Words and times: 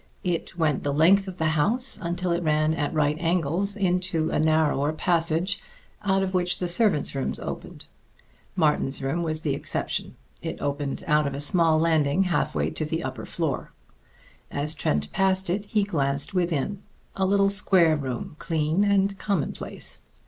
It 0.23 0.57
went 0.57 0.81
the 0.81 0.95
length 0.95 1.27
of 1.27 1.37
the 1.37 1.49
house 1.53 1.99
until 2.01 2.31
it 2.31 2.41
ran 2.41 2.73
at 2.73 2.91
right 2.91 3.19
angles 3.19 3.75
into 3.75 4.31
a 4.31 4.39
narrower 4.39 4.91
passage, 4.93 5.61
out 6.03 6.23
of 6.23 6.33
which 6.33 6.57
the 6.57 6.67
servants' 6.67 7.13
rooms 7.13 7.39
opened. 7.39 7.85
Martin's 8.55 8.99
room 9.03 9.21
was 9.21 9.41
the 9.41 9.53
exception: 9.53 10.15
it 10.41 10.59
opened 10.59 11.03
out 11.05 11.27
of 11.27 11.35
a 11.35 11.39
small 11.39 11.77
landing 11.77 12.23
halfway 12.23 12.71
to 12.71 12.83
the 12.83 13.03
upper 13.03 13.27
floor. 13.27 13.73
As 14.49 14.73
Trent 14.73 15.11
passed 15.11 15.51
it, 15.51 15.67
he 15.67 15.83
glanced 15.83 16.33
within. 16.33 16.81
A 17.15 17.27
little 17.27 17.51
square 17.51 17.95
room, 17.95 18.35
clean 18.39 18.83
and 18.83 19.15
commonplace. 19.19 20.15